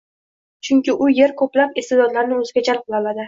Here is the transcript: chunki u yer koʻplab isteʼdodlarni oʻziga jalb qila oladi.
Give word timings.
chunki 0.69 0.95
u 1.07 1.09
yer 1.17 1.35
koʻplab 1.43 1.77
isteʼdodlarni 1.83 2.39
oʻziga 2.39 2.65
jalb 2.71 2.85
qila 2.89 3.03
oladi. 3.05 3.19